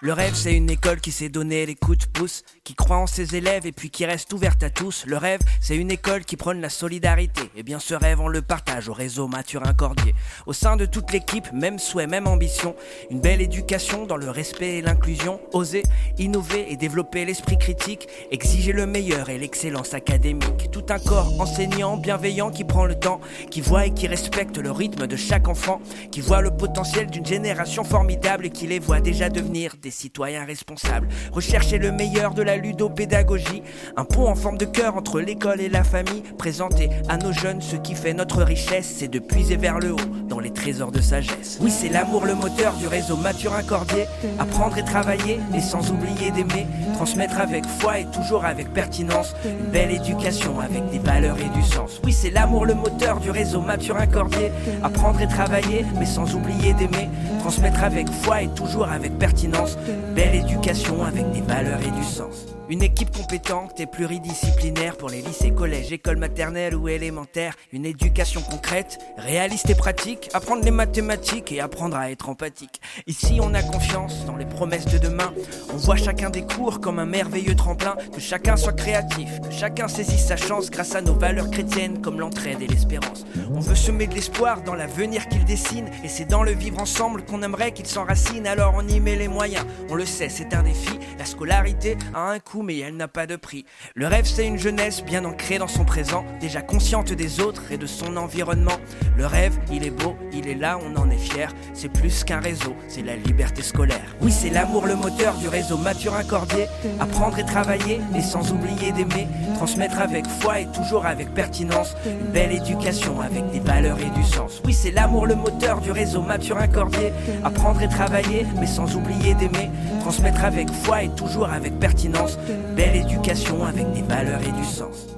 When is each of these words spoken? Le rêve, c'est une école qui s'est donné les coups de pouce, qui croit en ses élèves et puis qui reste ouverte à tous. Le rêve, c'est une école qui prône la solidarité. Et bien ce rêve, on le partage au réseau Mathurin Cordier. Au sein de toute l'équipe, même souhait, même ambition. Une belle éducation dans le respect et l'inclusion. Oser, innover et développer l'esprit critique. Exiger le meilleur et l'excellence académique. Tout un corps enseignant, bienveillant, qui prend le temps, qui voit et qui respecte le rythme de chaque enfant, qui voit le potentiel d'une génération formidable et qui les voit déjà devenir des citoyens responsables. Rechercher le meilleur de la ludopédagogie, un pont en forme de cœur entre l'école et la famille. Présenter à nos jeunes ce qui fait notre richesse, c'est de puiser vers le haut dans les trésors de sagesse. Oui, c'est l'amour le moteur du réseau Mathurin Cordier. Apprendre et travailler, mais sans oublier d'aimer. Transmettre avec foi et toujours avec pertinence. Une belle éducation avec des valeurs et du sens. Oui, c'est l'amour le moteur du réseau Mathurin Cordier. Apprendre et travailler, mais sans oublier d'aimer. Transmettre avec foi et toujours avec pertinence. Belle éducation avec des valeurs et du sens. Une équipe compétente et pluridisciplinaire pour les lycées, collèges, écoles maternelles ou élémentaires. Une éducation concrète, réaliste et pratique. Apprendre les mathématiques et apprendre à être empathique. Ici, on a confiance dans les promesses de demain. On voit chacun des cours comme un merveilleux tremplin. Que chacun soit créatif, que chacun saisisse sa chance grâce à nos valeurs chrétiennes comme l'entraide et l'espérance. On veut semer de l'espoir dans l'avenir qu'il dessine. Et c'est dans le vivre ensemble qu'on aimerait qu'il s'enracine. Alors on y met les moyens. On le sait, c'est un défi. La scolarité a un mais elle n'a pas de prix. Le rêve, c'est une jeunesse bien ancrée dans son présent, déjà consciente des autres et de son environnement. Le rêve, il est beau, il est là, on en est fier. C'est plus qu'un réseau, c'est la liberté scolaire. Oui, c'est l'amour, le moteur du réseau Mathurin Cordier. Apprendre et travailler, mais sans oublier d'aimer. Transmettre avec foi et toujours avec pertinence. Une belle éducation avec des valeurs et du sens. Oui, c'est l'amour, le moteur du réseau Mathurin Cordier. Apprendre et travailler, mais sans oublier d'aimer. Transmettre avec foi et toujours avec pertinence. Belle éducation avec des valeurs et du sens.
Le 0.00 0.12
rêve, 0.12 0.34
c'est 0.36 0.54
une 0.54 0.70
école 0.70 1.00
qui 1.00 1.10
s'est 1.10 1.28
donné 1.28 1.66
les 1.66 1.74
coups 1.74 1.98
de 1.98 2.06
pouce, 2.06 2.44
qui 2.62 2.76
croit 2.76 2.98
en 2.98 3.08
ses 3.08 3.34
élèves 3.34 3.66
et 3.66 3.72
puis 3.72 3.90
qui 3.90 4.06
reste 4.06 4.32
ouverte 4.32 4.62
à 4.62 4.70
tous. 4.70 5.02
Le 5.06 5.16
rêve, 5.16 5.40
c'est 5.60 5.74
une 5.74 5.90
école 5.90 6.24
qui 6.24 6.36
prône 6.36 6.60
la 6.60 6.68
solidarité. 6.68 7.50
Et 7.56 7.64
bien 7.64 7.80
ce 7.80 7.94
rêve, 7.94 8.20
on 8.20 8.28
le 8.28 8.40
partage 8.40 8.88
au 8.88 8.92
réseau 8.92 9.26
Mathurin 9.26 9.72
Cordier. 9.72 10.14
Au 10.46 10.52
sein 10.52 10.76
de 10.76 10.86
toute 10.86 11.12
l'équipe, 11.12 11.52
même 11.52 11.80
souhait, 11.80 12.06
même 12.06 12.28
ambition. 12.28 12.76
Une 13.10 13.20
belle 13.20 13.40
éducation 13.40 14.06
dans 14.06 14.16
le 14.16 14.30
respect 14.30 14.78
et 14.78 14.82
l'inclusion. 14.82 15.40
Oser, 15.52 15.82
innover 16.16 16.70
et 16.70 16.76
développer 16.76 17.24
l'esprit 17.24 17.58
critique. 17.58 18.06
Exiger 18.30 18.72
le 18.72 18.86
meilleur 18.86 19.30
et 19.30 19.38
l'excellence 19.38 19.94
académique. 19.94 20.70
Tout 20.70 20.86
un 20.90 21.00
corps 21.00 21.40
enseignant, 21.40 21.96
bienveillant, 21.96 22.52
qui 22.52 22.62
prend 22.62 22.84
le 22.84 22.94
temps, 22.94 23.20
qui 23.50 23.60
voit 23.60 23.86
et 23.86 23.94
qui 23.94 24.06
respecte 24.06 24.58
le 24.58 24.70
rythme 24.70 25.08
de 25.08 25.16
chaque 25.16 25.48
enfant, 25.48 25.80
qui 26.12 26.20
voit 26.20 26.40
le 26.40 26.52
potentiel 26.52 27.08
d'une 27.08 27.26
génération 27.26 27.82
formidable 27.82 28.46
et 28.46 28.50
qui 28.50 28.68
les 28.68 28.78
voit 28.78 29.00
déjà 29.00 29.28
devenir 29.28 29.74
des 29.82 29.87
citoyens 29.90 30.44
responsables. 30.44 31.08
Rechercher 31.32 31.78
le 31.78 31.92
meilleur 31.92 32.34
de 32.34 32.42
la 32.42 32.56
ludopédagogie, 32.56 33.62
un 33.96 34.04
pont 34.04 34.26
en 34.26 34.34
forme 34.34 34.58
de 34.58 34.64
cœur 34.64 34.96
entre 34.96 35.20
l'école 35.20 35.60
et 35.60 35.68
la 35.68 35.84
famille. 35.84 36.22
Présenter 36.36 36.90
à 37.08 37.16
nos 37.16 37.32
jeunes 37.32 37.60
ce 37.60 37.76
qui 37.76 37.94
fait 37.94 38.14
notre 38.14 38.42
richesse, 38.42 38.94
c'est 38.98 39.08
de 39.08 39.18
puiser 39.18 39.56
vers 39.56 39.78
le 39.78 39.92
haut 39.92 40.28
dans 40.28 40.40
les 40.40 40.52
trésors 40.52 40.92
de 40.92 41.00
sagesse. 41.00 41.58
Oui, 41.60 41.70
c'est 41.70 41.88
l'amour 41.88 42.26
le 42.26 42.34
moteur 42.34 42.74
du 42.74 42.86
réseau 42.86 43.16
Mathurin 43.16 43.62
Cordier. 43.62 44.06
Apprendre 44.38 44.76
et 44.78 44.84
travailler, 44.84 45.38
mais 45.50 45.60
sans 45.60 45.90
oublier 45.90 46.30
d'aimer. 46.30 46.66
Transmettre 46.94 47.40
avec 47.40 47.64
foi 47.66 48.00
et 48.00 48.06
toujours 48.06 48.44
avec 48.44 48.72
pertinence. 48.72 49.34
Une 49.44 49.70
belle 49.70 49.90
éducation 49.90 50.60
avec 50.60 50.88
des 50.90 50.98
valeurs 50.98 51.38
et 51.38 51.48
du 51.56 51.62
sens. 51.62 52.00
Oui, 52.04 52.12
c'est 52.12 52.30
l'amour 52.30 52.66
le 52.66 52.74
moteur 52.74 53.20
du 53.20 53.30
réseau 53.30 53.60
Mathurin 53.60 54.06
Cordier. 54.06 54.50
Apprendre 54.82 55.20
et 55.20 55.28
travailler, 55.28 55.84
mais 55.98 56.06
sans 56.06 56.34
oublier 56.34 56.74
d'aimer. 56.74 57.08
Transmettre 57.40 57.82
avec 57.84 58.10
foi 58.10 58.42
et 58.42 58.48
toujours 58.48 58.88
avec 58.88 59.18
pertinence. 59.18 59.77
Belle 60.14 60.34
éducation 60.34 61.02
avec 61.04 61.30
des 61.32 61.40
valeurs 61.40 61.80
et 61.80 61.90
du 61.90 62.04
sens. 62.04 62.57
Une 62.70 62.82
équipe 62.82 63.16
compétente 63.16 63.80
et 63.80 63.86
pluridisciplinaire 63.86 64.98
pour 64.98 65.08
les 65.08 65.22
lycées, 65.22 65.52
collèges, 65.52 65.90
écoles 65.90 66.18
maternelles 66.18 66.74
ou 66.74 66.88
élémentaires. 66.88 67.54
Une 67.72 67.86
éducation 67.86 68.42
concrète, 68.42 68.98
réaliste 69.16 69.70
et 69.70 69.74
pratique. 69.74 70.28
Apprendre 70.34 70.62
les 70.62 70.70
mathématiques 70.70 71.50
et 71.50 71.60
apprendre 71.60 71.96
à 71.96 72.10
être 72.10 72.28
empathique. 72.28 72.82
Ici, 73.06 73.38
on 73.40 73.54
a 73.54 73.62
confiance 73.62 74.26
dans 74.26 74.36
les 74.36 74.44
promesses 74.44 74.84
de 74.84 74.98
demain. 74.98 75.32
On 75.72 75.78
voit 75.78 75.96
chacun 75.96 76.28
des 76.28 76.42
cours 76.42 76.80
comme 76.80 76.98
un 76.98 77.06
merveilleux 77.06 77.56
tremplin. 77.56 77.96
Que 78.12 78.20
chacun 78.20 78.56
soit 78.56 78.74
créatif, 78.74 79.30
que 79.40 79.50
chacun 79.50 79.88
saisisse 79.88 80.26
sa 80.26 80.36
chance 80.36 80.70
grâce 80.70 80.94
à 80.94 81.00
nos 81.00 81.14
valeurs 81.14 81.50
chrétiennes 81.50 82.02
comme 82.02 82.20
l'entraide 82.20 82.60
et 82.60 82.66
l'espérance. 82.66 83.24
On 83.50 83.60
veut 83.60 83.76
semer 83.76 84.08
de 84.08 84.14
l'espoir 84.14 84.62
dans 84.62 84.74
l'avenir 84.74 85.26
qu'il 85.28 85.46
dessine. 85.46 85.88
Et 86.04 86.08
c'est 86.08 86.26
dans 86.26 86.42
le 86.42 86.52
vivre 86.52 86.82
ensemble 86.82 87.24
qu'on 87.24 87.42
aimerait 87.42 87.72
qu'il 87.72 87.86
s'enracine. 87.86 88.46
Alors 88.46 88.74
on 88.76 88.86
y 88.86 89.00
met 89.00 89.16
les 89.16 89.28
moyens. 89.28 89.64
On 89.88 89.94
le 89.94 90.04
sait, 90.04 90.28
c'est 90.28 90.52
un 90.52 90.64
défi. 90.64 90.98
La 91.18 91.24
scolarité 91.24 91.96
a 92.14 92.32
un 92.32 92.38
mais 92.62 92.78
elle 92.78 92.96
n'a 92.96 93.08
pas 93.08 93.26
de 93.26 93.36
prix. 93.36 93.64
Le 93.94 94.06
rêve, 94.06 94.26
c'est 94.26 94.46
une 94.46 94.58
jeunesse 94.58 95.04
bien 95.04 95.24
ancrée 95.24 95.58
dans 95.58 95.68
son 95.68 95.84
présent, 95.84 96.24
déjà 96.40 96.62
consciente 96.62 97.12
des 97.12 97.40
autres 97.40 97.72
et 97.72 97.78
de 97.78 97.86
son 97.86 98.16
environnement. 98.16 98.78
Le 99.16 99.26
rêve, 99.26 99.58
il 99.72 99.84
est 99.84 99.90
beau, 99.90 100.16
il 100.32 100.48
est 100.48 100.54
là, 100.54 100.78
on 100.82 100.96
en 100.96 101.10
est 101.10 101.18
fier. 101.18 101.52
C'est 101.74 101.92
plus 101.92 102.24
qu'un 102.24 102.40
réseau, 102.40 102.74
c'est 102.88 103.02
la 103.02 103.16
liberté 103.16 103.62
scolaire. 103.62 104.16
Oui, 104.20 104.32
c'est 104.32 104.50
l'amour, 104.50 104.86
le 104.86 104.96
moteur 104.96 105.34
du 105.36 105.48
réseau 105.48 105.76
Mathurin 105.78 106.24
Cordier. 106.24 106.66
Apprendre 107.00 107.38
et 107.38 107.44
travailler, 107.44 108.00
mais 108.12 108.22
sans 108.22 108.52
oublier 108.52 108.92
d'aimer. 108.92 109.26
Transmettre 109.56 110.00
avec 110.00 110.26
foi 110.26 110.60
et 110.60 110.66
toujours 110.66 111.06
avec 111.06 111.32
pertinence. 111.34 111.94
Une 112.06 112.32
belle 112.32 112.52
éducation 112.52 113.20
avec 113.20 113.50
des 113.50 113.60
valeurs 113.60 113.98
et 114.00 114.10
du 114.18 114.24
sens. 114.24 114.62
Oui, 114.64 114.72
c'est 114.72 114.90
l'amour, 114.90 115.26
le 115.26 115.34
moteur 115.34 115.80
du 115.80 115.90
réseau 115.90 116.22
Mathurin 116.22 116.68
Cordier. 116.68 117.12
Apprendre 117.44 117.82
et 117.82 117.88
travailler, 117.88 118.46
mais 118.60 118.66
sans 118.66 118.94
oublier 118.96 119.34
d'aimer. 119.34 119.70
Transmettre 120.00 120.44
avec 120.44 120.70
foi 120.70 121.02
et 121.02 121.08
toujours 121.10 121.48
avec 121.50 121.78
pertinence. 121.78 122.38
Belle 122.74 122.96
éducation 122.96 123.64
avec 123.64 123.92
des 123.92 124.02
valeurs 124.02 124.40
et 124.42 124.52
du 124.52 124.64
sens. 124.64 125.17